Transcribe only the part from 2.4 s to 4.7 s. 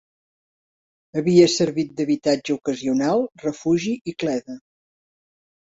ocasional, refugi i cleda.